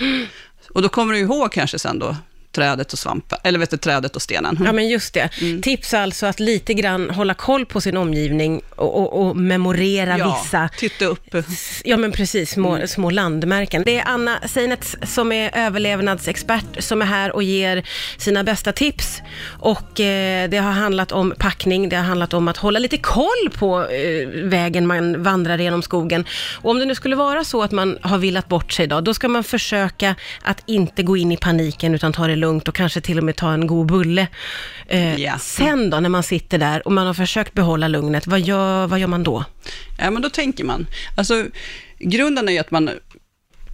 Och 0.69 0.81
då 0.81 0.89
kommer 0.89 1.13
du 1.13 1.19
ihåg 1.19 1.51
kanske 1.51 1.79
sen 1.79 1.99
då, 1.99 2.15
trädet 2.57 2.93
och 2.93 2.99
svampen, 2.99 3.39
eller 3.43 3.59
vet 3.59 3.69
du, 3.71 3.77
trädet 3.77 4.15
och 4.15 4.21
stenen. 4.21 4.59
Ja, 4.65 4.71
men 4.73 4.87
just 4.89 5.13
det. 5.13 5.29
Mm. 5.41 5.61
Tips 5.61 5.93
alltså 5.93 6.25
att 6.25 6.39
lite 6.39 6.73
grann 6.73 7.09
hålla 7.09 7.33
koll 7.33 7.65
på 7.65 7.81
sin 7.81 7.97
omgivning 7.97 8.61
och, 8.75 8.95
och, 9.01 9.21
och 9.27 9.37
memorera 9.37 10.17
Ja, 10.17 10.39
vissa, 10.43 10.69
titta 10.77 11.05
upp. 11.05 11.35
ja 11.83 11.97
men 11.97 12.11
precis, 12.11 12.51
små, 12.51 12.75
Mm. 12.75 12.87
små 12.87 13.09
landmärken. 13.09 13.83
Det 13.85 13.97
är 13.99 14.03
Anna 14.07 14.39
Seinets 14.47 14.95
som 15.03 15.31
är 15.31 15.51
överlevnadsexpert 15.57 16.83
som 16.83 17.01
är 17.01 17.05
här 17.05 17.35
och 17.35 17.43
ger 17.43 17.83
sina 18.17 18.43
bästa 18.43 18.71
tips. 18.71 19.21
Och 19.59 19.99
eh, 19.99 20.49
det 20.49 20.57
har 20.57 20.71
handlat 20.71 21.11
om 21.11 21.33
packning, 21.39 21.89
det 21.89 21.95
har 21.95 22.03
handlat 22.03 22.33
om 22.33 22.47
att 22.47 22.57
hålla 22.57 22.79
lite 22.79 22.97
koll 22.97 23.49
på 23.57 23.81
eh, 23.87 24.27
vägen 24.43 24.87
man 24.87 25.23
vandrar 25.23 25.57
genom 25.57 25.81
skogen. 25.81 26.25
Och 26.61 26.71
om 26.71 26.79
det 26.79 26.85
nu 26.85 26.95
skulle 26.95 27.15
vara 27.15 27.43
så 27.43 27.63
att 27.63 27.71
man 27.71 27.97
har 28.01 28.17
villat 28.17 28.47
bort 28.47 28.71
sig 28.71 28.87
då, 28.87 29.01
då 29.01 29.13
ska 29.13 29.27
man 29.27 29.43
försöka 29.43 30.15
att 30.43 30.63
inte 30.65 31.03
gå 31.03 31.17
in 31.17 31.31
i 31.31 31.37
paniken 31.37 31.95
utan 31.95 32.13
ta 32.13 32.27
det 32.27 32.35
lugnt 32.35 32.46
och 32.47 32.75
kanske 32.75 33.01
till 33.01 33.17
och 33.17 33.23
med 33.23 33.35
ta 33.35 33.51
en 33.53 33.67
god 33.67 33.87
bulle. 33.87 34.27
Eh, 34.87 35.15
Ja. 35.21 35.37
Sen 35.39 35.89
då, 35.89 35.99
när 35.99 36.09
man 36.09 36.23
sitter 36.23 36.57
där 36.57 36.87
och 36.87 36.91
man 36.93 37.07
har 37.07 37.13
försökt 37.13 37.53
behålla 37.53 37.87
lugnet, 37.87 38.27
vad 38.27 38.39
gör, 38.39 38.87
vad 38.87 38.99
gör 38.99 39.07
man 39.07 39.23
då? 39.23 39.45
Ja, 39.99 40.11
men 40.11 40.21
då 40.21 40.29
tänker 40.29 40.63
man. 40.63 40.87
Alltså, 41.17 41.45
grunden 41.99 42.47
är 42.47 42.51
ju 42.53 42.59
att 42.59 42.71
man 42.71 42.89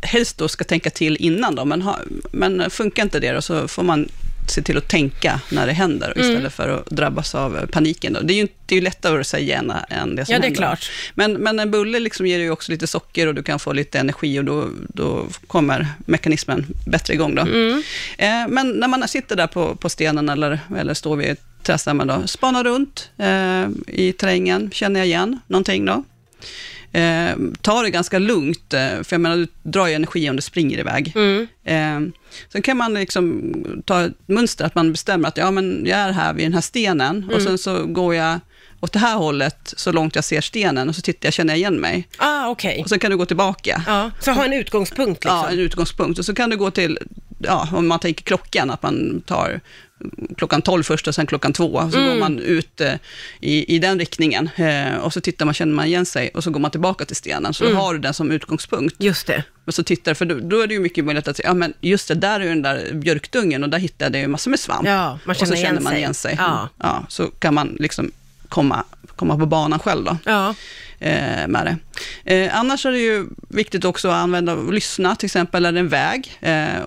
helst 0.02 0.38
då 0.38 0.48
ska 0.48 0.64
tänka 0.64 0.90
till 0.90 1.18
innan 1.20 1.56
då, 1.56 1.66
men, 1.66 1.82
ha, 1.82 2.00
men 2.32 2.70
funkar 2.70 3.04
inte 3.04 3.20
det 3.20 3.32
då 3.32 3.42
så 3.42 3.68
får 3.68 3.84
man 3.84 4.10
se 4.52 4.62
till 4.62 4.78
att 4.78 4.88
tänka 4.88 5.40
när 5.52 5.68
det 5.68 5.74
händer 5.74 6.14
Mm. 6.16 6.30
istället 6.30 6.54
för 6.54 6.70
att 6.70 6.86
drabbas 6.86 7.36
av 7.36 7.66
paniken. 7.72 8.14
Då. 8.14 8.20
Det 8.20 8.34
är 8.34 8.36
ju 8.36 8.42
inte- 8.42 8.54
det 8.66 8.76
är 8.76 8.80
ju 8.80 8.84
lättare 8.84 9.20
att 9.20 9.28
säga 9.28 9.60
än, 9.60 9.72
än 9.90 10.16
det 10.16 10.26
som 10.26 10.34
Ja, 10.34 10.40
det 10.40 10.44
är 10.44 10.48
händer. 10.48 10.58
klart. 10.58 10.92
Men, 11.16 11.34
men 11.34 11.60
en 11.60 11.72
bulle 11.72 12.00
liksom 12.00 12.26
ger 12.28 12.40
ju 12.40 12.52
också 12.52 12.72
lite 12.72 12.88
socker 12.88 13.28
och 13.28 13.36
du 13.36 13.44
kan 13.44 13.60
få 13.60 13.74
lite 13.74 14.00
energi 14.00 14.40
och 14.40 14.46
då, 14.46 14.70
då 14.94 15.28
kommer 15.48 15.88
mekanismen 16.06 16.66
bättre 16.88 17.14
igång. 17.14 17.36
Då. 17.36 17.42
Mm. 17.42 17.84
Eh, 18.18 18.48
men 18.50 18.70
när 18.72 18.88
man 18.88 19.08
sitter 19.08 19.36
där 19.36 19.48
på, 19.48 19.76
på 19.76 19.90
stenen 19.90 20.30
eller, 20.30 20.60
eller 20.78 20.94
står 20.94 21.16
vid 21.16 21.38
trädstammen, 21.64 22.08
då, 22.08 22.28
spana 22.28 22.64
runt 22.64 23.10
eh, 23.18 23.68
i 23.88 24.14
terrängen, 24.20 24.72
känner 24.74 25.00
jag 25.00 25.08
igen 25.08 25.40
någonting 25.48 25.86
då? 25.86 26.04
Eh, 26.94 27.36
ta 27.62 27.82
det 27.82 27.90
ganska 27.90 28.20
lugnt, 28.20 28.74
eh, 28.74 28.80
för 28.80 29.08
jag 29.10 29.22
menar, 29.22 29.38
du 29.38 29.48
drar 29.64 29.88
ju 29.88 29.94
energi 29.94 30.30
om 30.30 30.36
du 30.36 30.42
springer 30.42 30.80
iväg. 30.80 31.14
Mm. 31.16 31.48
Eh, 31.64 32.14
sen 32.50 32.62
kan 32.62 32.78
man 32.78 32.94
liksom 32.94 33.54
ta 33.86 34.02
ett 34.02 34.14
mönster, 34.26 34.66
att 34.66 34.76
man 34.76 34.92
bestämmer 34.92 35.28
att 35.28 35.38
ja, 35.38 35.52
men 35.52 35.86
jag 35.86 36.00
är 36.00 36.12
här 36.12 36.34
vid 36.34 36.46
den 36.46 36.54
här 36.54 36.62
stenen, 36.62 37.32
och 37.34 37.42
sen 37.42 37.58
så 37.58 37.86
går 37.86 38.16
jag 38.16 38.40
åt 38.80 38.94
det 38.94 39.00
här 39.00 39.16
hållet 39.16 39.74
så 39.78 39.92
långt 39.92 40.16
jag 40.16 40.24
ser 40.24 40.42
stenen, 40.42 40.90
och 40.90 40.96
så 40.96 41.02
tittar 41.02 41.28
jag, 41.28 41.34
känner 41.34 41.54
jag 41.54 41.58
igen 41.58 41.76
mig. 41.76 42.08
Ah, 42.18 42.48
okej. 42.48 42.82
Och 42.82 42.90
sen 42.90 43.00
kan 43.00 43.12
du 43.12 43.18
gå 43.18 43.26
tillbaka. 43.26 43.84
Ja, 43.88 44.12
så 44.20 44.32
ha 44.32 44.46
en 44.46 44.54
utgångspunkt 44.54 45.24
liksom. 45.24 45.38
Ja, 45.38 45.50
en 45.50 45.60
utgångspunkt. 45.60 46.20
Och 46.20 46.26
så 46.26 46.36
kan 46.36 46.50
du 46.50 46.58
gå 46.58 46.72
till, 46.72 47.00
ja, 47.40 47.70
om 47.74 47.88
man 47.88 48.00
tänker 48.00 48.24
klockan, 48.24 48.72
att 48.72 48.84
man 48.84 49.22
tar 49.26 49.62
klockan 50.38 50.62
12 50.62 50.84
först 50.84 51.08
och 51.08 51.16
sen 51.16 51.26
klockan 51.26 51.54
två. 51.54 51.90
Så 51.92 51.98
går 51.98 52.16
man 52.16 52.40
ut 52.40 52.82
eh, 52.82 52.94
i, 53.40 53.76
i 53.76 53.80
den 53.80 54.00
riktningen 54.00 54.50
eh, 54.56 54.96
och 54.96 55.14
så 55.14 55.22
tittar 55.22 55.46
man, 55.46 55.54
känner 55.54 55.74
man 55.74 55.86
igen 55.86 56.06
sig 56.06 56.30
och 56.34 56.44
så 56.44 56.52
går 56.52 56.60
man 56.60 56.72
tillbaka 56.72 57.06
till 57.06 57.16
stenen. 57.16 57.54
Så 57.54 57.64
då 57.64 57.76
har 57.76 57.94
du 57.94 58.00
den 58.00 58.14
som 58.14 58.32
utgångspunkt. 58.32 58.96
Just 59.00 59.28
det. 59.28 59.44
Och 59.66 59.74
så 59.74 59.84
tittar, 59.84 60.14
för 60.14 60.26
då, 60.26 60.40
då 60.40 60.62
är 60.62 60.68
det 60.68 60.74
ju 60.74 60.80
mycket 60.80 61.06
möjligt 61.06 61.28
att 61.28 61.38
säga, 61.38 61.50
ja 61.50 61.54
men 61.54 61.74
just 61.82 62.08
det, 62.08 62.16
där 62.16 62.40
är 62.40 62.44
ju 62.44 62.50
den 62.50 62.62
där 62.62 62.94
björkdungen 62.94 63.64
och 63.64 63.70
där 63.70 63.80
hittade 63.80 64.18
jag 64.18 64.22
ju 64.22 64.28
massor 64.28 64.52
med 64.52 64.60
svamp. 64.60 64.88
Ja, 64.88 65.20
man 65.26 65.36
och 65.36 65.38
så 65.38 65.46
känner 65.46 65.56
igen 65.56 65.68
känner 65.68 65.82
man 65.82 65.92
sig. 65.92 66.00
igen 66.00 66.14
sig. 66.14 66.36
Ja. 66.38 66.70
Ja, 66.78 67.06
så 67.10 67.28
kan 67.28 67.54
man 67.54 67.78
liksom 67.80 68.12
komma, 68.54 68.84
komma 69.16 69.38
på 69.38 69.46
banan 69.46 69.80
själv 69.80 70.04
då 70.04 70.18
Ja, 70.26 70.56
eh, 71.00 71.48
med 71.48 71.78
det. 72.26 72.36
Eh, 72.36 72.60
annars 72.60 72.86
är 72.86 72.92
det 72.92 73.00
ju 73.00 73.28
viktigt 73.50 73.86
också 73.86 74.08
att 74.08 74.14
använda 74.14 74.54
och 74.54 74.74
lyssna, 74.74 75.16
till 75.16 75.26
exempel 75.26 75.66
är 75.66 75.72
det 75.72 75.80
en 75.80 75.90
väg. 75.90 76.38
Eh, 76.42 76.82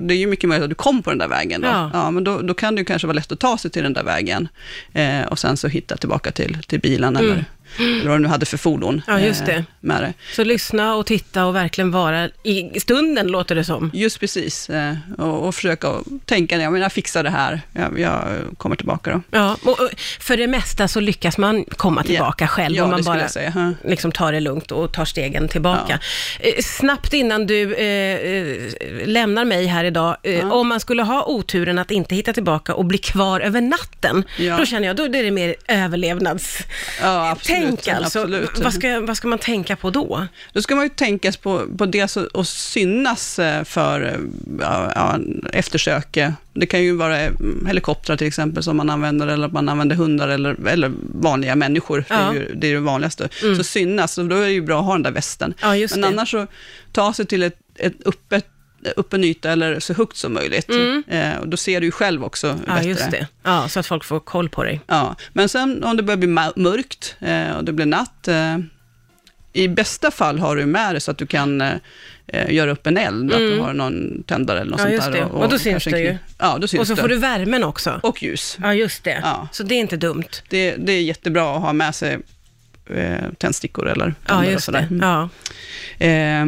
det 0.00 0.14
är 0.14 0.18
ju 0.18 0.26
mycket 0.26 0.48
möjligt 0.48 0.64
att 0.64 0.70
du 0.70 0.74
kom 0.74 1.02
på 1.02 1.10
den 1.10 1.18
där 1.18 1.28
vägen. 1.28 1.60
Då. 1.60 1.68
Ja. 1.92 2.10
men 2.10 2.24
då, 2.24 2.40
då 2.40 2.54
kan 2.54 2.74
det 2.74 2.80
ju 2.80 2.84
kanske 2.84 3.06
vara 3.06 3.14
lätt 3.14 3.32
att 3.32 3.40
ta 3.40 3.58
sig 3.58 3.70
till 3.70 3.82
den 3.82 3.92
där 3.92 4.04
vägen 4.04 4.48
eh, 4.92 5.22
och 5.22 5.38
sen 5.38 5.56
så 5.56 5.68
hitta 5.68 5.96
tillbaka 5.96 6.32
till, 6.32 6.62
till 6.62 6.80
bilen 6.80 7.16
eller, 7.16 7.44
eller 7.78 8.08
vad 8.08 8.18
du 8.18 8.22
nu 8.22 8.28
hade 8.28 8.46
för 8.46 8.56
fordon. 8.56 9.02
Ja, 9.06 9.20
just 9.20 9.46
det. 9.46 9.52
Eh, 9.52 9.62
med 9.80 10.02
det. 10.02 10.12
så 10.34 10.44
lyssna 10.44 10.94
och 10.94 11.06
titta 11.06 11.44
och 11.46 11.56
verkligen 11.56 11.90
vara 11.90 12.28
i 12.42 12.80
stunden 12.80 13.26
låter 13.26 13.54
det 13.54 13.64
som. 13.64 13.90
Just 13.94 14.20
precis, 14.20 14.70
eh, 14.70 14.94
och, 15.18 15.46
och 15.46 15.54
försöka 15.54 15.92
tänka, 16.24 16.56
ja, 16.56 16.78
jag 16.78 16.92
fixar 16.92 17.22
det 17.22 17.30
här, 17.30 17.60
jag, 17.72 17.98
jag 18.00 18.22
kommer 18.56 18.76
tillbaka 18.76 19.10
då. 19.10 19.22
Ja, 19.38 19.56
och 19.64 19.78
för 20.20 20.36
det 20.36 20.46
mesta 20.46 20.88
så 20.88 21.00
lyckas 21.00 21.38
man 21.38 21.64
komma 21.64 22.02
tillbaka 22.02 22.48
själv 22.48 22.76
Ja, 22.76 22.84
om 22.84 22.90
man 22.90 23.02
bara 23.02 23.28
säga. 23.28 23.52
Ja. 23.56 23.88
liksom 23.90 24.12
tar 24.12 24.32
det 24.32 24.40
lugnt 24.40 24.72
och 24.72 24.92
tar 24.92 25.04
stegen 25.04 25.48
tillbaka. 25.48 25.98
Eh, 26.40 26.52
snabbt 26.62 27.12
innan 27.12 27.46
du 27.46 27.74
eh, 27.74 29.06
lämnar 29.06 29.44
mig 29.44 29.66
här 29.66 29.84
idag, 29.84 30.16
eh, 30.22 30.52
om 30.52 30.68
man 30.68 30.80
skulle 30.80 31.02
ha 31.02 31.24
oturen 31.26 31.78
att 31.78 31.90
inte 31.90 32.14
hitta 32.14 32.32
tillbaka 32.32 32.74
och 32.74 32.84
bli 32.84 32.98
kvar 32.98 33.40
över 33.40 33.60
natten, 33.60 34.24
Ja. 34.38 34.56
då 34.56 34.66
känner 34.66 34.86
jag, 34.86 34.96
då 34.96 35.02
är 35.04 35.08
det 35.22 35.30
mer 35.30 35.54
överlevnadstänk 35.68 36.68
Ja, 37.02 37.30
absolut. 37.30 37.61
Alltså. 37.68 38.18
absolut. 38.18 38.58
Vad, 38.58 38.74
ska, 38.74 39.00
vad 39.00 39.16
ska 39.16 39.28
man 39.28 39.38
tänka 39.38 39.76
på 39.76 39.90
då? 39.90 40.26
Då 40.52 40.62
ska 40.62 40.74
man 40.74 40.84
ju 40.84 40.88
tänka 40.90 41.32
på, 41.42 41.62
på 41.78 41.86
det 41.86 42.08
så- 42.08 42.24
och 42.32 42.46
synas 42.46 43.38
eh, 43.38 43.64
för 43.64 44.00
eh, 44.02 44.14
ja, 44.60 44.92
ja, 44.94 45.18
eftersök. 45.52 46.18
Det 46.54 46.66
kan 46.66 46.82
ju 46.82 46.96
vara 46.96 47.20
eh, 47.20 47.32
helikoptrar 47.66 48.16
till 48.16 48.26
exempel 48.26 48.62
som 48.62 48.76
man 48.76 48.90
använder, 48.90 49.26
eller 49.26 49.46
att 49.46 49.52
man 49.52 49.68
använder 49.68 49.96
hundar 49.96 50.28
eller, 50.28 50.68
eller 50.68 50.92
vanliga 51.14 51.54
människor. 51.56 51.98
Det, 52.08 52.14
Ja. 52.14 52.16
är 52.30 52.32
ju, 52.34 52.54
det 52.54 52.66
är 52.66 52.74
det 52.74 52.80
vanligaste. 52.80 53.28
Så 53.56 53.64
synas, 53.64 54.18
och 54.18 54.24
då 54.24 54.36
är 54.36 54.40
det 54.40 54.50
ju 54.52 54.62
bra 54.62 54.78
att 54.78 54.84
ha 54.86 54.92
den 54.92 55.02
där 55.02 55.10
västen. 55.10 55.54
Men 55.96 56.00
det. 56.02 56.08
annars 56.08 56.30
så, 56.30 56.46
ta 56.92 57.12
sig 57.12 57.26
till 57.26 57.42
ett, 57.42 57.56
ett 57.78 58.06
öppet 58.06 58.46
öppen 58.96 59.24
yta 59.24 59.52
eller 59.52 59.80
så 59.80 59.94
högt 59.94 60.16
som 60.16 60.32
möjligt. 60.34 60.70
Eh, 61.08 61.36
och 61.40 61.48
då 61.48 61.56
ser 61.56 61.80
du 61.80 61.86
ju 61.86 61.92
själv 61.92 62.24
också 62.24 62.46
Mm. 62.48 62.60
Ja, 62.66 62.74
bättre. 62.74 62.88
just 62.88 63.10
det. 63.10 63.26
Ja, 63.42 63.68
så 63.68 63.80
att 63.80 63.86
folk 63.86 64.04
får 64.04 64.20
koll 64.20 64.48
på 64.48 64.64
dig. 64.64 64.80
Ja, 64.86 65.16
men 65.32 65.48
sen 65.48 65.84
om 65.84 65.96
det 65.96 66.02
börjar 66.02 66.16
bli 66.18 66.28
mörkt 66.62 67.16
eh, 67.20 67.50
och 67.50 67.64
det 67.64 67.72
blir 67.72 67.86
natt, 67.86 68.28
eh, 68.28 68.58
i 69.52 69.68
bästa 69.68 70.10
fall 70.10 70.38
har 70.38 70.56
du 70.56 70.66
med 70.66 70.94
dig 70.94 71.00
så 71.00 71.10
att 71.10 71.18
du 71.18 71.26
kan 71.26 71.60
eh, 71.60 71.72
eh, 72.26 72.50
göra 72.54 72.70
upp 72.70 72.86
en 72.86 72.96
eld, 72.96 73.32
att 73.32 73.38
du 73.38 73.58
har 73.60 73.72
någon 73.72 74.22
tändare 74.22 74.60
eller 74.60 74.70
något 74.70 74.80
Mm. 74.80 74.92
Ja, 74.92 75.00
sånt 75.02 75.14
just 75.16 75.20
där. 75.30 75.38
det. 75.38 75.44
Och 75.44 75.50
då 75.50 75.58
syns 75.58 75.84
det 75.84 75.98
ju. 76.00 76.16
Ja, 76.38 76.58
då 76.60 76.68
syns 76.68 76.80
Och 76.80 76.86
så 76.86 76.94
det. 76.94 77.00
får 77.00 77.08
du 77.08 77.16
värmen 77.16 77.64
också. 77.64 78.00
Och 78.02 78.22
ljus. 78.22 78.58
Ja, 78.62 78.74
just 78.74 79.04
det. 79.04 79.20
Ja. 79.22 79.48
Så 79.52 79.62
det 79.62 79.74
är 79.74 79.78
inte 79.78 79.96
dumt. 79.96 80.24
Det, 80.48 80.76
det 80.76 80.92
är 80.92 81.02
jättebra 81.02 81.56
att 81.56 81.62
ha 81.62 81.72
med 81.72 81.94
sig 81.94 82.18
eh, 82.90 83.30
tändstickor 83.38 83.88
eller 83.88 84.06
Ja, 84.06 84.14
tändare 84.28 84.46
och 84.46 84.52
just 84.52 84.64
sådär. 84.64 84.86
det. 84.90 84.96
Ja. 85.06 85.28
Eh, 86.06 86.46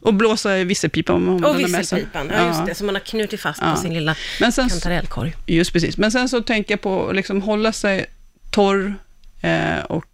och 0.00 0.14
blåsa 0.14 0.58
i 0.58 0.64
visselpipa 0.64 1.12
om 1.12 1.24
man 1.24 1.44
Och 1.44 1.58
visselpipan, 1.58 2.30
ja 2.32 2.46
just 2.46 2.66
det, 2.66 2.74
som 2.74 2.86
man 2.86 2.94
har 2.94 3.00
knutit 3.02 3.40
fast 3.40 3.60
Ja. 3.62 3.70
på 3.74 3.80
sin 3.80 3.94
lilla 3.94 4.16
Men 4.40 4.52
sen, 4.52 4.68
kantarellkorg. 4.68 5.36
Just 5.46 5.72
precis. 5.72 5.96
Men 5.98 6.12
sen 6.12 6.28
så 6.28 6.40
tänker 6.42 6.72
jag 6.72 6.80
på 6.80 7.08
att 7.08 7.16
liksom 7.16 7.42
hålla 7.42 7.72
sig 7.72 8.06
torr 8.50 8.94
eh, 9.40 9.78
och 9.88 10.04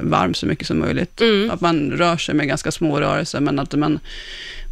varm 0.00 0.34
så 0.34 0.46
mycket 0.46 0.66
som 0.66 0.78
möjligt. 0.78 1.20
Mm. 1.20 1.50
Att 1.50 1.60
man 1.60 1.90
rör 1.90 2.16
sig 2.16 2.34
med 2.34 2.48
ganska 2.48 2.70
små 2.72 3.00
rörelser, 3.00 3.40
men 3.40 3.58
att 3.58 3.74
man, 3.74 4.00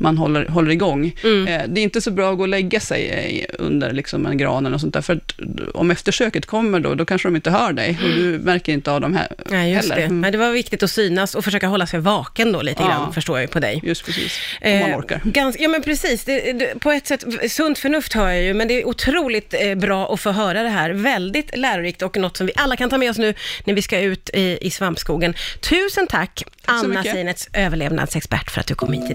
man 0.00 0.18
håller, 0.18 0.46
håller 0.46 0.70
igång. 0.70 1.12
Mm. 1.24 1.46
Eh, 1.46 1.62
det 1.68 1.80
är 1.80 1.82
inte 1.82 2.00
så 2.00 2.10
bra 2.10 2.30
att 2.32 2.36
gå 2.36 2.42
och 2.42 2.48
lägga 2.48 2.80
sig 2.80 3.08
eh, 3.48 3.54
under 3.58 3.92
liksom 3.92 4.26
en 4.26 4.36
gran 4.38 4.66
eller 4.66 4.78
sånt 4.78 4.94
där, 4.94 5.00
för 5.00 5.12
att 5.12 5.32
om 5.74 5.90
eftersöket 5.90 6.46
kommer 6.46 6.80
då, 6.80 6.94
då 6.94 7.04
kanske 7.04 7.28
de 7.28 7.36
inte 7.36 7.50
hör 7.50 7.72
dig 7.72 7.98
och 8.02 8.08
du 8.08 8.38
märker 8.38 8.72
inte 8.72 8.92
av 8.92 9.00
dem 9.00 9.14
här 9.16 9.28
Nej, 9.50 9.72
just 9.72 9.82
heller. 9.82 9.96
det. 9.96 10.06
Mm. 10.06 10.20
Nej, 10.20 10.30
det 10.32 10.38
var 10.38 10.50
viktigt 10.50 10.82
att 10.82 10.90
synas 10.90 11.34
och 11.34 11.44
försöka 11.44 11.66
hålla 11.66 11.86
sig 11.86 12.00
vaken 12.00 12.52
då 12.52 12.62
lite 12.62 12.82
Ja. 12.82 12.88
grann, 12.88 13.12
förstår 13.12 13.36
jag 13.38 13.42
ju 13.42 13.48
på 13.48 13.60
dig. 13.60 13.80
Just 13.84 14.04
precis, 14.06 14.38
om 14.64 14.78
man 14.80 14.90
Eh, 14.90 14.98
orkar. 14.98 15.20
Gans, 15.24 15.56
ja 15.60 15.68
men 15.68 15.82
precis, 15.82 16.24
det, 16.24 16.52
det, 16.52 16.80
på 16.80 16.90
ett 16.92 17.06
sätt, 17.06 17.24
sunt 17.50 17.78
förnuft 17.78 18.12
hör 18.12 18.28
jag 18.28 18.42
ju, 18.42 18.54
men 18.54 18.68
det 18.68 18.74
är 18.74 18.86
otroligt 18.88 19.54
eh, 19.60 19.74
bra 19.74 20.14
att 20.14 20.20
få 20.20 20.30
höra 20.30 20.62
det 20.62 20.68
här. 20.68 20.90
Väldigt 20.90 21.56
lärorikt 21.56 22.02
och 22.02 22.16
något 22.16 22.36
som 22.36 22.46
vi 22.46 22.52
alla 22.56 22.76
kan 22.76 22.90
ta 22.90 22.98
med 22.98 23.10
oss 23.10 23.18
nu 23.18 23.34
när 23.64 23.74
vi 23.74 23.82
ska 23.82 24.00
ut 24.00 24.30
i, 24.34 24.58
i 24.60 24.69
svampskogen. 24.70 25.34
Tusen 25.60 26.06
tack, 26.06 26.42
så 26.66 26.72
Anna. 26.72 27.02
Seinets 27.02 27.48
överlevnadsexpert, 27.52 28.50
för 28.50 28.60
att 28.60 28.66
du 28.66 28.74
kom 28.74 28.92
hit 28.92 29.02
idag. 29.02 29.08